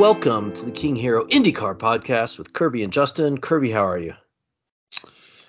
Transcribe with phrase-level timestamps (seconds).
[0.00, 3.36] welcome to the King Hiro IndyCar podcast with Kirby and Justin.
[3.36, 4.14] Kirby, how are you?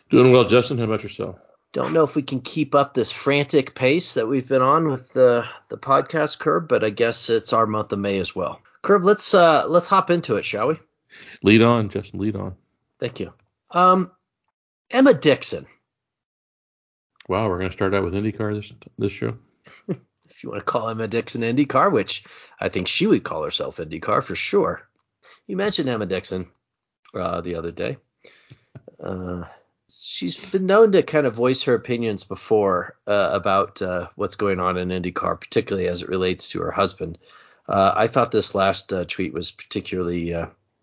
[0.10, 0.78] Doing well, Justin.
[0.78, 1.38] How about yourself?
[1.72, 5.14] Don't know if we can keep up this frantic pace that we've been on with
[5.14, 8.62] the the podcast, Curb, but I guess it's our month of May as well.
[8.82, 10.80] Curb, let's uh let's hop into it, shall we?
[11.44, 12.20] Lead on, Justin.
[12.20, 12.56] Lead on.
[13.00, 13.32] Thank you.
[13.70, 14.12] Um,
[14.90, 15.66] Emma Dixon.
[17.30, 19.30] Wow, we're gonna start out with IndyCar this this show.
[20.42, 22.24] if you want to call Emma Dixon IndyCar, which
[22.60, 24.82] I think she would call herself IndyCar for sure.
[25.46, 26.48] You mentioned Emma Dixon
[27.14, 27.98] uh, the other day.
[29.00, 29.44] Uh,
[29.88, 34.60] she's been known to kind of voice her opinions before uh, about uh, what's going
[34.60, 37.20] on in IndyCar, particularly as it relates to her husband.
[37.70, 40.36] Uh, I thought this last uh, tweet was particularly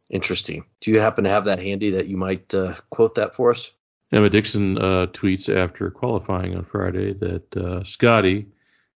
[0.08, 0.66] interesting.
[0.80, 2.54] Do you happen to have that handy that you might
[2.90, 3.72] quote that for us?
[4.12, 8.52] Emma Dixon tweets after qualifying on Friday that Scotty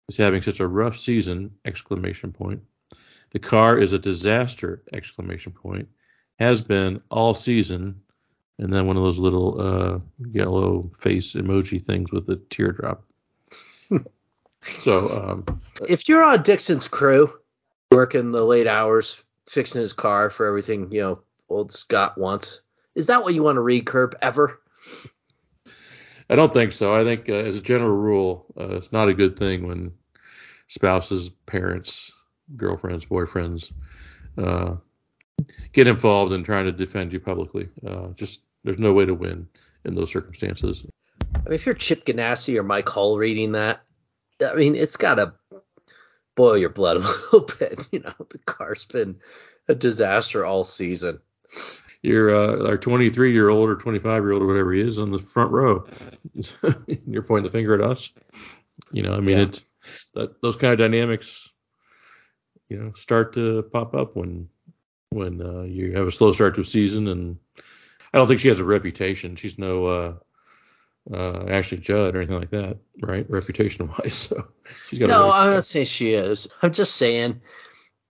[0.08, 1.52] is having such a rough season!
[1.64, 2.62] Exclamation point.
[3.30, 4.82] The car is a disaster!
[4.92, 5.88] Exclamation point.
[6.38, 8.02] Has been all season
[8.58, 9.98] and then one of those little uh,
[10.30, 13.04] yellow face emoji things with the teardrop.
[14.62, 17.32] so, um, if you're on Dixon's crew,
[17.90, 22.60] working the late hours, fixing his car for everything, you know, old Scott wants,
[22.94, 24.60] is that what you want to read, Curb, ever?
[26.30, 26.94] I don't think so.
[26.94, 29.92] I think, uh, as a general rule, uh, it's not a good thing when
[30.68, 32.12] spouses, parents,
[32.56, 33.72] girlfriends, boyfriends
[34.38, 34.76] uh,
[35.72, 37.68] get involved in trying to defend you publicly.
[37.86, 39.48] Uh, just there's no way to win
[39.84, 40.86] in those circumstances.
[41.34, 43.82] I mean, if you're Chip Ganassi or Mike Hull reading that,
[44.44, 45.34] I mean, it's got to
[46.34, 47.00] boil your blood a
[47.32, 47.86] little bit.
[47.90, 49.16] You know, the car's been
[49.68, 51.20] a disaster all season.
[52.02, 55.12] You're uh, our 23 year old or 25 year old or whatever he is on
[55.12, 55.86] the front row.
[57.06, 58.12] you're pointing the finger at us.
[58.90, 59.44] You know, I mean, yeah.
[59.44, 59.64] it's
[60.14, 61.48] that those kind of dynamics,
[62.68, 64.48] you know, start to pop up when
[65.10, 67.38] when uh, you have a slow start to a season and
[68.12, 69.36] I don't think she has a reputation.
[69.36, 70.14] She's no uh,
[71.12, 73.28] uh, Ashley Judd or anything like that, right?
[73.28, 74.32] Reputation wise.
[74.32, 74.48] So
[74.88, 75.08] she's got.
[75.08, 76.48] No, I'm not saying she is.
[76.62, 77.40] I'm just saying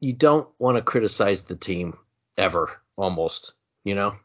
[0.01, 1.97] you don't want to criticize the team
[2.37, 3.55] ever, almost.
[3.85, 4.17] You know.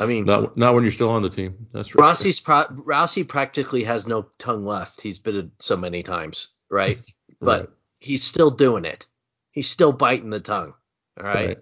[0.00, 1.66] I mean, not not when you're still on the team.
[1.72, 2.02] That's right.
[2.02, 5.00] Rossi's pro- Rossi practically has no tongue left.
[5.00, 6.98] He's been so many times, right?
[7.40, 7.70] But right.
[8.00, 9.06] he's still doing it.
[9.52, 10.74] He's still biting the tongue.
[11.16, 11.46] All right.
[11.46, 11.58] right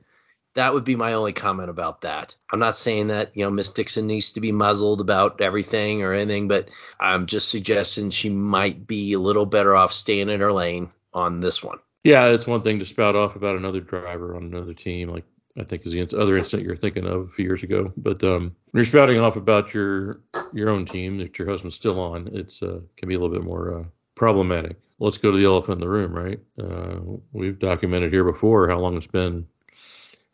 [0.57, 2.35] that would be my only comment about that.
[2.51, 6.13] I'm not saying that, you know, Miss Dixon needs to be muzzled about everything or
[6.13, 10.53] anything, but I'm just suggesting she might be a little better off staying in her
[10.53, 11.79] lane on this one.
[12.05, 15.25] Yeah, it's one thing to spout off about another driver on another team, like
[15.59, 17.93] I think is the other incident you're thinking of a few years ago.
[17.97, 20.21] But um, when you're spouting off about your
[20.53, 23.45] your own team that your husband's still on, it's uh, can be a little bit
[23.45, 23.85] more uh,
[24.15, 24.77] problematic.
[24.99, 26.41] Let's go to the elephant in the room, right?
[26.59, 29.47] Uh, we've documented here before how long it's been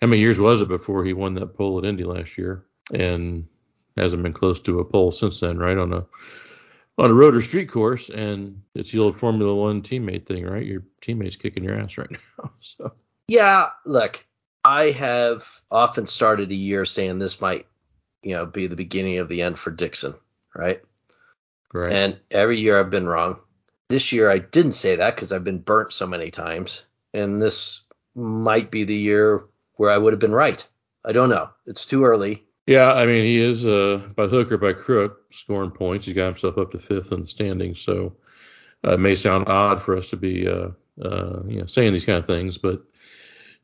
[0.00, 2.66] how many years was it before he won that pole at Indy last year?
[2.92, 3.46] And
[3.96, 5.78] hasn't been close to a pole since then, right?
[5.78, 6.04] On a
[6.98, 10.64] on a road or street course, and it's the old Formula One teammate thing, right?
[10.64, 12.52] Your teammate's kicking your ass right now.
[12.60, 12.92] So
[13.28, 14.24] yeah, look,
[14.64, 17.66] I have often started a year saying this might,
[18.22, 20.14] you know, be the beginning of the end for Dixon,
[20.54, 20.80] right?
[21.72, 21.92] Right.
[21.92, 23.40] And every year I've been wrong.
[23.88, 27.80] This year I didn't say that because I've been burnt so many times, and this
[28.14, 30.66] might be the year where I would have been right.
[31.04, 31.50] I don't know.
[31.66, 32.44] It's too early.
[32.66, 36.06] Yeah, I mean, he is uh, by hook or by crook scoring points.
[36.06, 37.80] He's got himself up to fifth in the standings.
[37.80, 38.14] So
[38.84, 40.68] uh, it may sound odd for us to be, uh,
[41.02, 42.84] uh, you know, saying these kind of things, but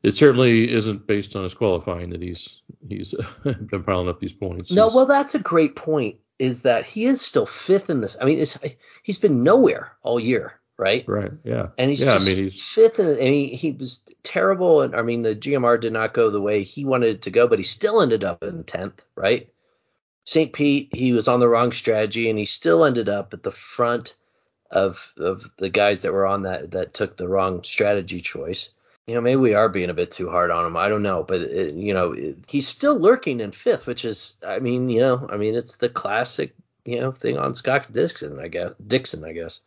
[0.03, 4.71] it certainly isn't based on his qualifying that he's he's been piling up these points.
[4.71, 6.17] No, well, that's a great point.
[6.37, 8.15] Is that he is still fifth in this?
[8.21, 8.43] I mean,
[9.03, 11.03] he's been nowhere all year right?
[11.07, 11.31] Right.
[11.43, 11.67] Yeah.
[11.77, 12.63] And he's yeah, just I mean, he's...
[12.63, 14.81] fifth, and he, he was terrible.
[14.81, 17.47] And I mean, the GMR did not go the way he wanted it to go,
[17.47, 19.51] but he still ended up in tenth, right?
[20.23, 20.53] St.
[20.53, 24.15] Pete, he was on the wrong strategy, and he still ended up at the front
[24.71, 28.69] of of the guys that were on that that took the wrong strategy choice.
[29.09, 30.77] You know, maybe we are being a bit too hard on him.
[30.77, 34.37] I don't know, but it, you know, it, he's still lurking in fifth, which is,
[34.45, 36.53] I mean, you know, I mean, it's the classic,
[36.85, 38.71] you know, thing on Scott Dixon, I guess.
[38.85, 39.61] Dixon, I guess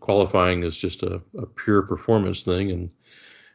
[0.00, 2.90] qualifying is just a, a pure performance thing, and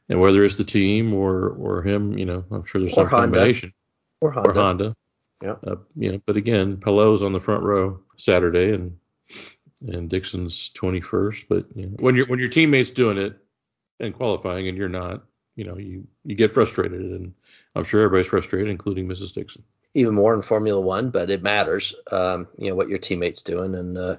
[0.09, 3.07] and whether it's the team or or him, you know, I'm sure there's or some
[3.07, 3.37] Honda.
[3.37, 3.73] combination.
[4.21, 4.49] Or Honda.
[4.49, 4.95] Or Honda.
[5.41, 5.55] Yeah.
[5.65, 8.97] Uh, you know, but again, Palou's on the front row Saturday, and
[9.87, 11.45] and Dixon's 21st.
[11.49, 13.37] But you know, when your when your teammates doing it
[13.99, 15.23] and qualifying and you're not,
[15.55, 17.33] you know, you you get frustrated, and
[17.75, 19.33] I'm sure everybody's frustrated, including Mrs.
[19.33, 19.63] Dixon.
[19.93, 23.73] Even more in Formula One, but it matters, um, you know, what your teammates doing,
[23.73, 24.17] and uh,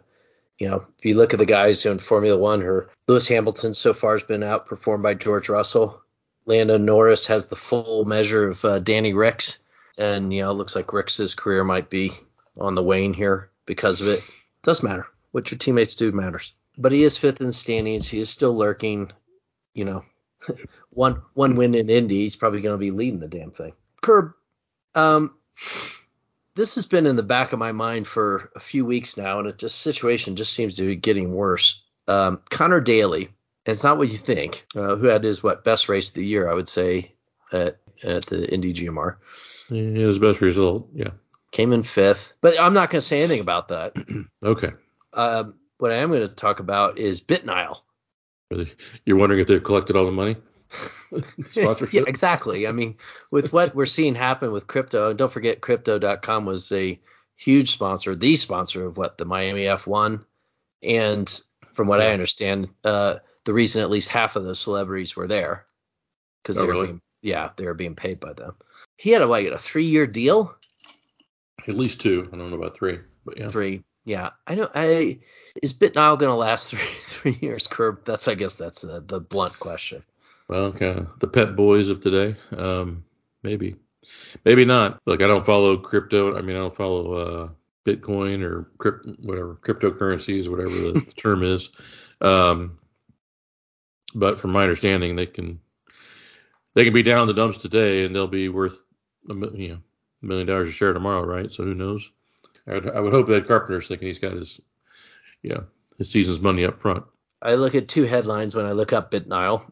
[0.59, 3.95] you know, if you look at the guys in Formula One, her Lewis Hamilton so
[3.95, 6.01] far has been outperformed by George Russell.
[6.47, 9.59] Lando Norris has the full measure of uh, Danny Ricks,
[9.97, 12.11] and you know, it looks like Ricks's career might be
[12.59, 14.23] on the wane here because of it.
[14.63, 16.53] Does matter what your teammates do matters.
[16.77, 18.09] But he is fifth in the standings.
[18.09, 19.11] He is still lurking.
[19.75, 20.05] You know,
[20.91, 23.73] one one win in Indy, he's probably going to be leading the damn thing.
[24.03, 24.33] Curb,
[24.95, 25.35] um,
[26.55, 29.49] this has been in the back of my mind for a few weeks now, and
[29.49, 31.83] it just situation just seems to be getting worse.
[32.07, 33.29] Um, Conor Daly,
[33.67, 34.67] it's not what you think.
[34.75, 36.51] Uh, who had his what best race of the year?
[36.51, 37.13] I would say
[37.53, 39.17] at at the Indy GMR.
[39.71, 40.89] Yeah, his best result.
[40.95, 41.11] Yeah.
[41.51, 43.95] Came in fifth, but I'm not going to say anything about that.
[44.45, 44.73] okay.
[45.13, 47.79] Um, what I am going to talk about is BitNile.
[49.05, 50.37] You're wondering if they've collected all the money?
[51.53, 51.75] yeah,
[52.07, 52.67] exactly.
[52.67, 52.97] I mean,
[53.31, 56.99] with what we're seeing happen with crypto, and don't forget, crypto.com was a
[57.37, 60.25] huge sponsor, the sponsor of what the Miami F1.
[60.83, 61.41] And
[61.73, 65.67] from what I understand, uh, the reason at least half of those celebrities were there
[66.43, 66.87] because oh, they were really?
[66.87, 68.55] being, yeah, they were being paid by them.
[68.97, 70.55] He had a like a three year deal.
[71.67, 72.29] At least two.
[72.33, 73.49] I don't know about three, but yeah.
[73.49, 73.83] Three.
[74.09, 74.71] Yeah, I know.
[74.75, 75.19] I
[75.63, 77.67] is BitNile going to last three three years?
[77.67, 78.07] Curb.
[78.07, 80.03] That's I guess that's uh, the blunt question.
[80.49, 82.35] Well, kind of the pet boys of today.
[82.57, 83.05] Um,
[83.43, 83.77] maybe,
[84.47, 84.99] maybe not.
[85.05, 86.39] Look, I don't follow crypto.
[86.39, 87.49] I mean, I don't follow uh,
[87.85, 91.69] Bitcoin or crypt, whatever cryptocurrencies, whatever the term is.
[92.23, 92.79] Um,
[94.15, 95.61] but from my understanding, they can
[96.73, 98.83] they can be down in the dumps today, and they'll be worth
[99.29, 99.81] a, you know
[100.23, 101.53] a million dollars a share tomorrow, right?
[101.53, 102.11] So who knows?
[102.69, 104.61] I would, I would hope that Carpenter's thinking he's got his,
[105.43, 105.61] yeah,
[105.97, 107.05] his season's money up front.
[107.41, 109.63] I look at two headlines when I look up BitNile.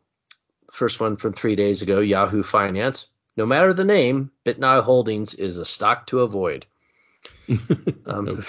[0.70, 3.08] First one from three days ago, Yahoo Finance.
[3.36, 6.66] No matter the name, BitNile Holdings is a stock to avoid.
[8.06, 8.44] um,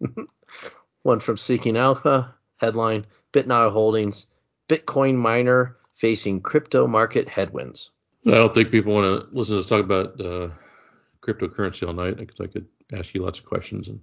[1.02, 4.26] one from Seeking Alpha headline: BitNile Holdings,
[4.68, 7.90] Bitcoin miner facing crypto market headwinds.
[8.26, 10.48] I don't think people want to listen to us talk about uh,
[11.20, 14.00] cryptocurrency all night because I could ask you lots of questions and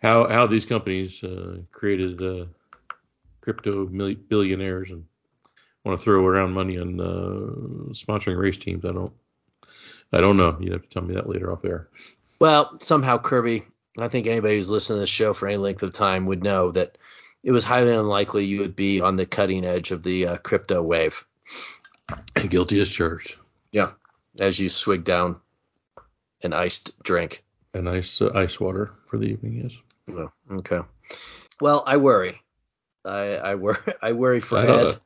[0.00, 2.46] how how these companies uh, created uh,
[3.40, 5.04] crypto billionaires and
[5.84, 8.84] want to throw around money on uh, sponsoring race teams.
[8.84, 9.12] I don't
[10.12, 10.56] I don't know.
[10.60, 11.88] You have to tell me that later off air.
[12.38, 13.64] Well, somehow Kirby,
[13.98, 16.70] I think anybody who's listening to this show for any length of time would know
[16.72, 16.96] that
[17.42, 20.82] it was highly unlikely you would be on the cutting edge of the uh, crypto
[20.82, 21.24] wave.
[22.34, 23.36] And guilty as charged.
[23.72, 23.92] Yeah,
[24.38, 25.36] as you swig down
[26.42, 27.44] an iced drink.
[27.74, 30.16] A nice uh, ice water for the evening, yes.
[30.16, 30.80] Oh, okay.
[31.60, 32.40] Well, I worry.
[33.04, 33.78] I I worry.
[34.02, 35.00] I worry for Ed,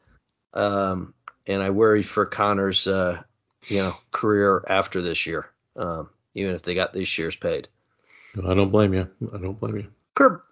[0.54, 1.14] um,
[1.46, 3.22] and I worry for Conor's uh,
[3.66, 5.46] you know, career after this year.
[5.76, 7.68] Um, even if they got these years paid.
[8.36, 9.08] I don't blame you.
[9.32, 9.86] I don't blame you.
[10.14, 10.42] Curb,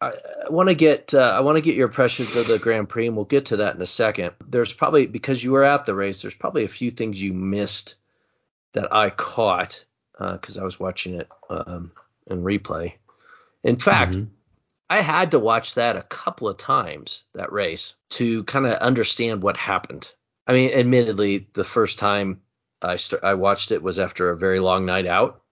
[0.00, 0.12] I,
[0.46, 3.06] I want to get uh, I want to get your impressions of the Grand Prix,
[3.06, 4.32] and we'll get to that in a second.
[4.46, 7.96] There's probably because you were at the race, there's probably a few things you missed
[8.72, 9.84] that I caught
[10.18, 11.92] because uh, I was watching it um,
[12.26, 12.94] in replay.
[13.64, 14.30] In fact, mm-hmm.
[14.90, 19.42] I had to watch that a couple of times that race to kind of understand
[19.42, 20.12] what happened.
[20.46, 22.40] I mean, admittedly, the first time
[22.80, 25.42] I st- I watched it was after a very long night out.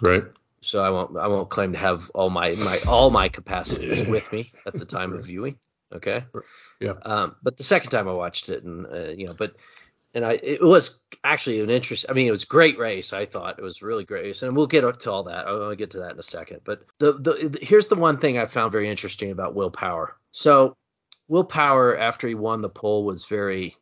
[0.00, 0.24] Right.
[0.60, 4.30] So I won't I won't claim to have all my my all my capacities with
[4.32, 5.58] me at the time of viewing.
[5.92, 6.24] Okay.
[6.80, 6.94] Yeah.
[7.02, 9.56] Um, but the second time I watched it, and uh, you know, but
[10.16, 12.06] and I it was actually an interest.
[12.08, 13.12] I mean, it was a great race.
[13.12, 15.46] I thought it was really great race, and we'll get to all that.
[15.46, 16.62] I'll, get to that in a second.
[16.64, 20.16] But the, the the here's the one thing I found very interesting about Will Power.
[20.32, 20.76] So
[21.28, 23.76] Will Power after he won the pole was very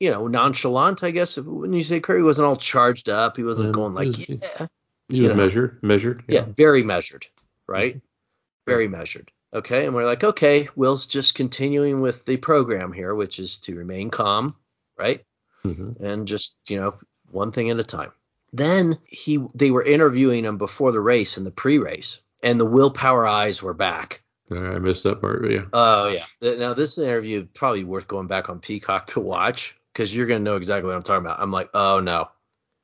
[0.00, 1.36] you know, nonchalant, I guess.
[1.36, 4.66] When you say Curry wasn't all charged up, he wasn't going like, was, yeah.
[5.08, 5.42] He was know.
[5.42, 6.22] measured, measured.
[6.28, 6.40] Yeah.
[6.40, 7.26] yeah, very measured,
[7.66, 7.96] right?
[7.96, 8.70] Mm-hmm.
[8.70, 9.32] Very measured.
[9.54, 13.74] Okay, and we're like, okay, Will's just continuing with the program here, which is to
[13.74, 14.54] remain calm,
[14.98, 15.24] right?
[15.64, 16.04] Mm-hmm.
[16.04, 16.94] And just you know,
[17.30, 18.12] one thing at a time.
[18.52, 22.90] Then he, they were interviewing him before the race and the pre-race, and the Will
[22.90, 24.22] Power eyes were back.
[24.50, 25.64] I missed that part, yeah.
[25.72, 26.24] Oh yeah.
[26.56, 30.56] Now this interview probably worth going back on Peacock to watch because you're gonna know
[30.56, 31.40] exactly what I'm talking about.
[31.40, 32.30] I'm like, oh no,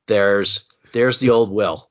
[0.05, 1.89] there's there's the old Will,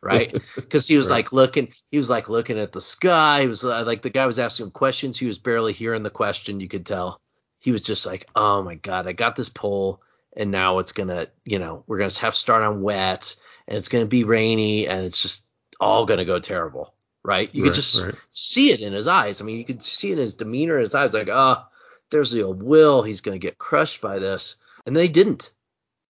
[0.00, 0.32] right?
[0.54, 1.16] Because he was right.
[1.16, 3.42] like looking, he was like looking at the sky.
[3.42, 5.18] He was uh, like the guy was asking him questions.
[5.18, 6.60] He was barely hearing the question.
[6.60, 7.20] You could tell.
[7.58, 10.00] He was just like, oh my god, I got this pole,
[10.36, 13.88] and now it's gonna, you know, we're gonna have to start on wet, and it's
[13.88, 15.46] gonna be rainy, and it's just
[15.80, 17.52] all gonna go terrible, right?
[17.54, 18.14] You right, could just right.
[18.30, 19.40] see it in his eyes.
[19.40, 21.64] I mean, you could see in his demeanor, his eyes, like, oh,
[22.10, 23.02] there's the old Will.
[23.02, 25.50] He's gonna get crushed by this and they didn't,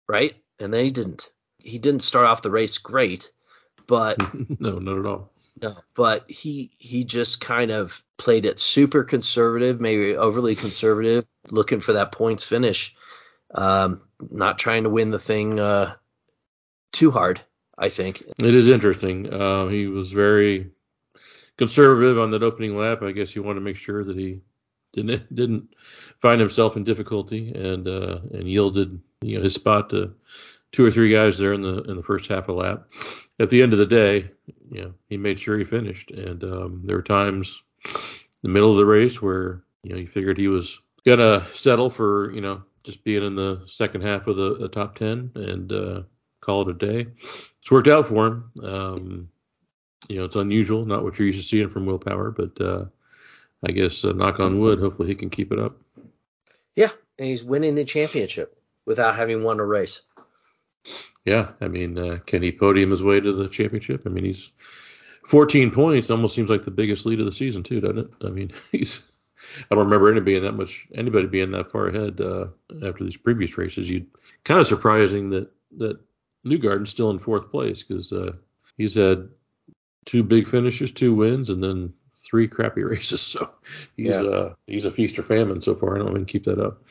[0.07, 0.37] right?
[0.61, 1.33] And they didn't.
[1.59, 3.33] He didn't start off the race great,
[3.87, 4.19] but
[4.61, 5.33] no, not at all.
[5.61, 11.81] No, but he he just kind of played it super conservative, maybe overly conservative, looking
[11.81, 12.95] for that points finish.
[13.55, 15.95] Um, not trying to win the thing uh,
[16.93, 17.41] too hard,
[17.79, 18.23] I think.
[18.39, 19.33] It is interesting.
[19.33, 20.71] Uh, he was very
[21.57, 23.03] conservative on that opening lap.
[23.03, 24.41] I guess he wanted to make sure that he
[24.93, 25.75] didn't didn't
[26.21, 30.15] find himself in difficulty and uh, and yielded you know his spot to
[30.73, 32.89] two or three guys there in the in the first half of lap.
[33.39, 34.31] At the end of the day,
[34.71, 36.11] you know, he made sure he finished.
[36.11, 37.93] And um, there were times in
[38.43, 42.33] the middle of the race where you know he figured he was gonna settle for
[42.33, 46.03] you know just being in the second half of the, the top ten and uh,
[46.41, 47.09] call it a day.
[47.61, 48.53] It's worked out for him.
[48.63, 49.29] Um,
[50.09, 52.85] you know, it's unusual, not what you're used to seeing from Will Power, but uh,
[53.67, 55.77] I guess uh, knock on wood, hopefully he can keep it up.
[56.77, 60.03] Yeah, and he's winning the championship without having won a race.
[61.25, 64.03] Yeah, I mean, uh, can he podium his way to the championship?
[64.07, 64.51] I mean, he's
[65.25, 68.11] 14 points, almost seems like the biggest lead of the season too, doesn't it?
[68.25, 69.11] I mean, he's
[69.71, 72.47] I don't remember anybody being that much anybody being that far ahead uh,
[72.87, 73.89] after these previous races.
[73.89, 74.07] You
[74.45, 75.99] kind of surprising that that
[76.45, 78.33] Newgarden's still in fourth place because uh,
[78.77, 79.29] he's had
[80.05, 81.93] two big finishes, two wins, and then
[82.25, 83.21] three crappy races.
[83.21, 83.51] So
[83.97, 84.23] he's yeah.
[84.23, 85.97] uh he's a feast or famine so far.
[85.97, 86.83] I don't even keep that up.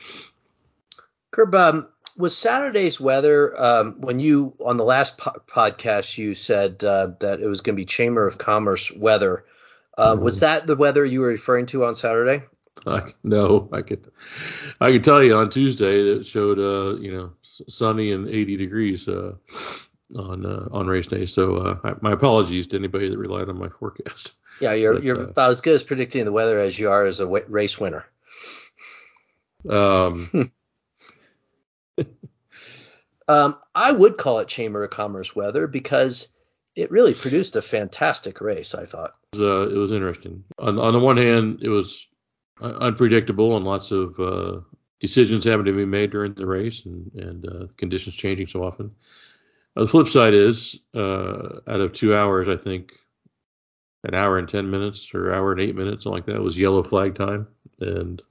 [1.32, 6.82] Curb, um, was Saturday's weather um, when you on the last po- podcast you said
[6.82, 9.44] uh, that it was going to be Chamber of Commerce weather.
[9.96, 10.24] Uh, mm-hmm.
[10.24, 12.44] Was that the weather you were referring to on Saturday?
[12.86, 14.10] I, no, I could
[14.80, 17.32] I could tell you on Tuesday that showed uh you know
[17.68, 19.32] sunny and 80 degrees uh,
[20.14, 21.26] on uh, on race day.
[21.26, 24.32] So uh, my apologies to anybody that relied on my forecast.
[24.60, 27.20] Yeah, you're but, you're about as good as predicting the weather as you are as
[27.20, 28.06] a w- race winner.
[29.68, 30.52] Um,
[33.28, 36.28] um, I would call it Chamber of Commerce weather because
[36.76, 38.74] it really produced a fantastic race.
[38.74, 40.44] I thought it was, uh, it was interesting.
[40.58, 42.06] On, on the one hand, it was
[42.60, 44.60] unpredictable and lots of uh,
[45.00, 48.90] decisions having to be made during the race and, and uh, conditions changing so often.
[49.74, 52.92] Uh, the flip side is, uh, out of two hours, I think
[54.04, 56.82] an hour and 10 minutes or hour and eight minutes, something like that, was yellow
[56.82, 57.48] flag time.
[57.80, 58.22] And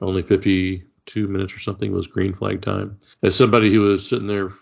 [0.00, 2.98] only 52 minutes or something was green flag time.
[3.22, 4.52] As somebody who was sitting there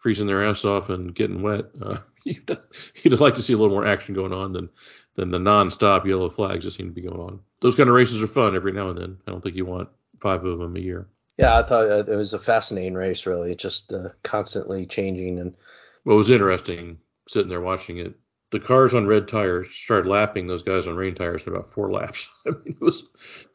[0.00, 1.98] freezing their ass off and getting wet, uh,
[2.34, 2.58] you'd,
[3.02, 4.70] you'd like to see a little more action going on than
[5.14, 7.40] than the non-stop yellow flags that seem to be going on.
[7.60, 9.18] Those kind of races are fun every now and then.
[9.26, 9.88] I don't think you want
[10.20, 11.06] five of them a year.
[11.38, 13.54] Yeah, I thought uh, it was a fascinating race, really.
[13.54, 15.38] just uh, constantly changing.
[15.38, 15.54] And
[16.02, 18.14] what was interesting sitting there watching it,
[18.50, 21.92] the cars on red tires started lapping those guys on rain tires in about four
[21.92, 22.28] laps.
[22.46, 23.04] I mean, it was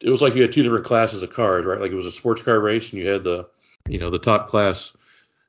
[0.00, 1.80] it was like you had two different classes of cars, right?
[1.80, 3.48] Like it was a sports car race, and you had the
[3.88, 4.94] you know the top class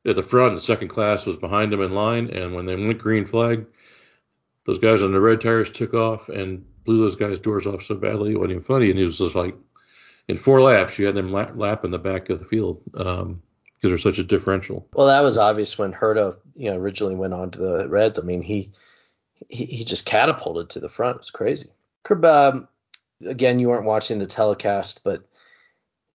[0.06, 2.30] at the front, second class was behind them in line.
[2.30, 3.66] And when they went green flag,
[4.66, 7.96] those guys on the red tires took off and blew those guys' doors off so
[7.96, 8.90] badly it wasn't even funny.
[8.90, 9.56] And it was just like
[10.28, 13.42] in four laps, you had them lap, lap in the back of the field um,
[13.76, 14.88] because there's such a differential.
[14.94, 18.20] Well, that was obvious when Herta, you know, originally went on to the Reds.
[18.20, 18.72] I mean, he
[19.50, 21.16] he, he just catapulted to the front.
[21.16, 21.70] It was crazy.
[22.10, 22.68] Um,
[23.26, 25.24] again, you weren't watching the telecast, but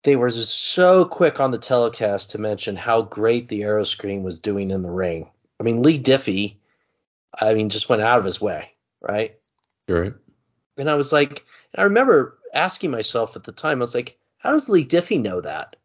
[0.05, 4.21] they were just so quick on the telecast to mention how great the aero screen
[4.21, 5.27] was doing in the ring.
[5.59, 6.57] I mean, Leigh Diffey,
[7.41, 8.71] I mean, just went out of his way,
[9.01, 9.35] right?
[9.89, 10.13] Right.
[10.77, 11.43] And I was like,
[11.75, 15.41] I remember asking myself at the time, I was like, how does Leigh Diffey know
[15.41, 15.75] that?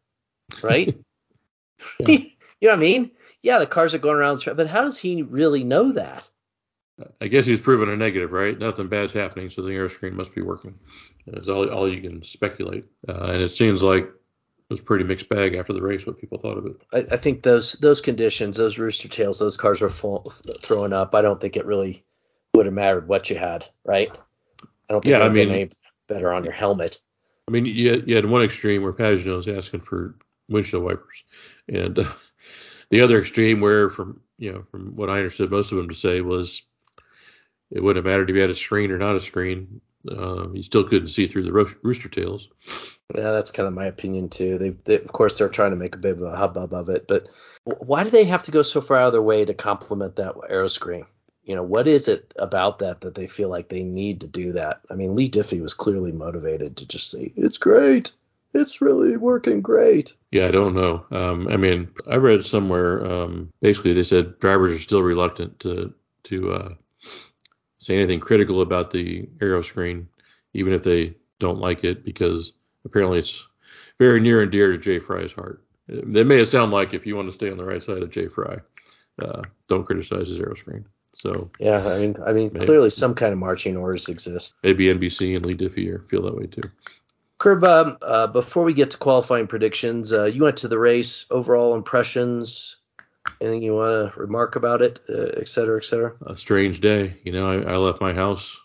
[0.61, 0.95] Right?
[2.07, 2.17] you
[2.61, 3.09] know what I mean?
[3.41, 6.29] Yeah, the cars are going around the track, but how does he really know that?
[7.19, 8.57] I guess he's proven a negative, right?
[8.57, 10.77] Nothing bad's happening, so the aero screen must be working.
[11.27, 12.85] That's all, all you can speculate.
[13.07, 16.37] Uh, and it seems like it was pretty mixed bag after the race what people
[16.37, 16.81] thought of it.
[16.93, 21.13] I, I think those those conditions, those rooster tails, those cars were full, throwing up.
[21.15, 22.03] I don't think it really
[22.53, 24.09] would have mattered what you had, right?
[24.11, 25.69] I don't think yeah, I mean, any
[26.07, 26.97] better on your helmet.
[27.47, 30.15] I mean, you had, you had one extreme where Pagenaud was asking for
[30.49, 31.23] windshield wipers,
[31.67, 32.11] and uh,
[32.89, 35.95] the other extreme where, from you know, from what I understood most of them to
[35.95, 36.63] say was
[37.71, 39.81] it wouldn't have mattered if you had a screen or not a screen.
[40.09, 42.49] Uh, you still couldn't see through the ro- rooster tails.
[43.15, 44.57] Yeah, that's kind of my opinion too.
[44.57, 47.07] They, they, of course, they're trying to make a bit of a hubbub of it,
[47.07, 47.27] but
[47.63, 50.35] why do they have to go so far out of their way to complement that
[50.49, 51.05] aero screen?
[51.43, 54.53] You know, what is it about that that they feel like they need to do
[54.53, 54.81] that?
[54.89, 58.11] I mean, Leigh Diffey was clearly motivated to just say, "It's great,
[58.53, 61.05] it's really working great." Yeah, I don't know.
[61.11, 65.93] Um, I mean, I read somewhere um, basically they said drivers are still reluctant to
[66.23, 66.73] to uh,
[67.81, 70.07] say anything critical about the aero screen,
[70.53, 72.53] even if they don't like it, because
[72.85, 73.43] apparently it's
[73.99, 75.63] very near and dear to Jay Frye's heart.
[75.87, 78.27] It may sound like if you want to stay on the right side of Jay
[78.27, 78.59] Frye,
[79.19, 80.85] uh, don't criticize his aero screen.
[81.13, 84.53] So yeah, I mean, I mean, maybe, clearly some kind of marching orders exist.
[84.63, 86.69] Maybe NBC and Leigh Diffey feel that way too.
[87.39, 91.25] Curb, um, uh, before we get to qualifying predictions, uh, you went to the race.
[91.31, 92.77] Overall impressions?
[93.39, 96.13] Anything you want to remark about it, uh, et cetera, et cetera?
[96.25, 97.17] A strange day.
[97.23, 98.57] You know, I, I left my house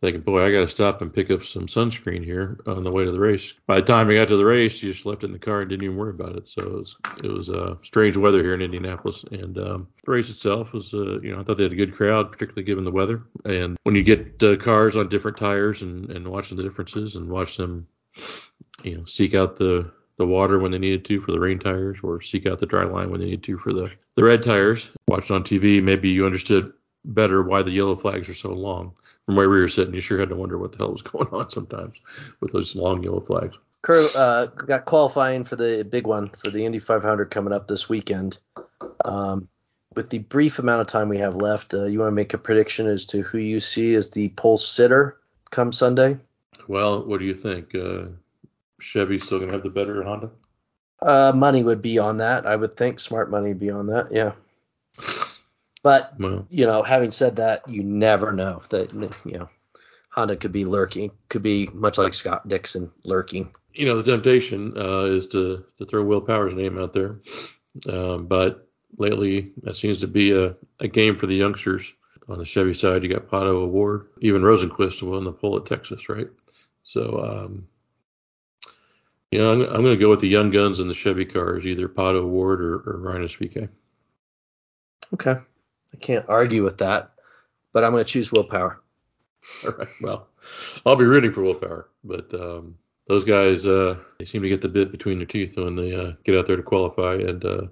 [0.00, 3.04] thinking, boy, I got to stop and pick up some sunscreen here on the way
[3.04, 3.52] to the race.
[3.66, 5.60] By the time I got to the race, you just left it in the car
[5.60, 6.48] and didn't even worry about it.
[6.48, 9.24] So it was, it was uh, strange weather here in Indianapolis.
[9.30, 11.94] And um, the race itself was, uh, you know, I thought they had a good
[11.94, 13.22] crowd, particularly given the weather.
[13.44, 17.28] And when you get uh, cars on different tires and, and watching the differences and
[17.28, 17.86] watch them,
[18.82, 21.98] you know, seek out the the water when they needed to for the rain tires
[22.02, 24.90] or seek out the dry line when they needed to for the, the red tires.
[25.08, 26.74] Watched on TV, maybe you understood
[27.06, 28.92] better why the yellow flags are so long
[29.24, 31.28] from where we were sitting, you sure had to wonder what the hell was going
[31.28, 31.96] on sometimes
[32.40, 33.56] with those long yellow flags.
[33.80, 37.88] Kurt uh, got qualifying for the big one for the Indy 500 coming up this
[37.88, 38.38] weekend.
[39.06, 39.48] Um,
[39.96, 42.38] with the brief amount of time we have left, uh, you want to make a
[42.38, 45.16] prediction as to who you see as the pole sitter
[45.50, 46.18] come Sunday?
[46.68, 47.74] Well, what do you think?
[47.74, 48.08] Uh,
[48.80, 50.30] Chevy's still gonna have the better Honda?
[51.02, 52.46] Uh, money would be on that.
[52.46, 54.08] I would think smart money would be on that.
[54.12, 54.32] Yeah.
[55.82, 59.48] But well, you know, having said that, you never know that you know
[60.10, 63.54] Honda could be lurking, could be much like Scott Dixon lurking.
[63.72, 67.20] You know, the temptation uh, is to to throw Will Power's name out there,
[67.88, 68.68] um, but
[68.98, 71.92] lately that seems to be a, a game for the youngsters.
[72.28, 76.08] On the Chevy side, you got Pato O'Ward, even Rosenqvist won the pole at Texas,
[76.08, 76.28] right?
[76.84, 77.66] So, um,
[79.30, 81.66] you know, I'm, I'm going to go with the young guns and the Chevy cars,
[81.66, 83.68] either Pato O'Ward or, or VeeKay.
[85.14, 85.36] Okay.
[85.92, 87.12] I can't argue with that,
[87.72, 88.80] but I'm going to choose Will Power.
[89.64, 89.88] All right.
[90.00, 90.28] Well,
[90.84, 94.60] I'll be rooting for Will Power, but um, those guys uh, they seem to get
[94.60, 97.14] the bit between their teeth when they uh, get out there to qualify.
[97.14, 97.62] And uh,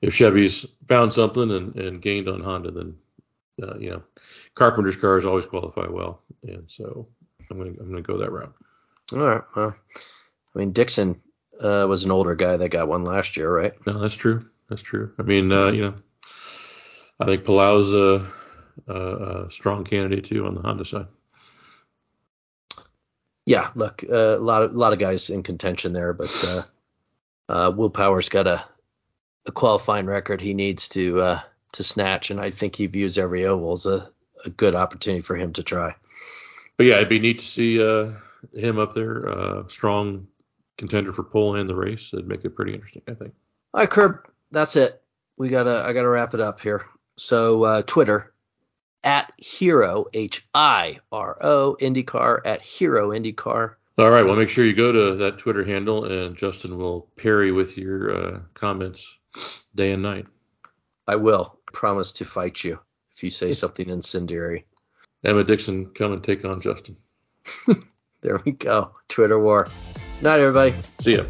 [0.00, 2.94] if Chevy's found something and, and gained on Honda, then
[3.62, 4.02] uh, you know
[4.54, 7.08] Carpenter's cars always qualify well, and so
[7.50, 8.54] I'm going to I'm going to go that route.
[9.12, 9.42] All right.
[9.56, 9.74] Well,
[10.54, 11.20] I mean Dixon
[11.60, 13.74] uh, was an older guy that got one last year, right?
[13.86, 14.46] No, that's true.
[14.68, 15.12] That's true.
[15.18, 15.94] I mean, uh, you know,
[17.20, 18.26] I think Palou's a,
[18.88, 21.06] a, a, strong candidate too on the Honda side.
[23.46, 26.62] Yeah, look, uh, a lot of a lot of guys in contention there, but uh,
[27.48, 28.64] uh, Will Power's got a,
[29.46, 31.40] a qualifying record he needs to uh,
[31.72, 34.08] to snatch, and I think he views every oval as a,
[34.44, 35.94] a good opportunity for him to try.
[36.78, 38.12] But yeah, it'd be neat to see uh,
[38.54, 40.26] him up there, uh, strong
[40.76, 42.10] contender for pole and the race.
[42.12, 43.34] It'd make it pretty interesting, I think.
[43.72, 45.02] All right, Curb, that's it.
[45.36, 46.84] We gotta I gotta wrap it up here.
[47.16, 48.32] So uh, Twitter
[49.02, 53.74] at Hiro H I R O IndyCar at Hiro IndyCar.
[53.96, 54.24] All right.
[54.24, 58.16] Well, make sure you go to that Twitter handle, and Justin will parry with your
[58.16, 59.16] uh, comments
[59.74, 60.26] day and night.
[61.06, 62.78] I will promise to fight you
[63.14, 64.66] if you say something incendiary.
[65.24, 66.96] Emma Dixon, come and take on Justin.
[68.20, 68.94] there we go.
[69.08, 69.68] Twitter war.
[70.22, 70.74] Night, everybody.
[71.00, 71.24] See ya.